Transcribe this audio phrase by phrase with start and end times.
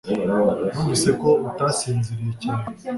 [0.71, 2.65] Numvise ko utasinziriye cyane